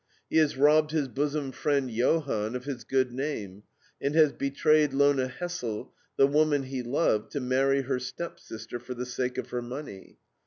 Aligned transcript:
He 0.31 0.37
has 0.37 0.57
robbed 0.57 0.89
his 0.89 1.07
bosom 1.07 1.51
friend, 1.51 1.91
Johann, 1.91 2.55
of 2.55 2.65
his 2.65 2.83
good 2.83 3.11
name, 3.11 3.61
and 4.01 4.15
has 4.15 4.31
betrayed 4.31 4.93
Lona 4.93 5.27
Hessel, 5.27 5.93
the 6.17 6.25
woman 6.25 6.63
he 6.63 6.81
loved, 6.81 7.31
to 7.33 7.39
marry 7.39 7.81
her 7.83 7.99
step 7.99 8.39
sister 8.39 8.79
for 8.79 8.95
the 8.95 9.05
sake 9.05 9.37
of 9.37 9.51
her 9.51 9.61
money. 9.61 10.17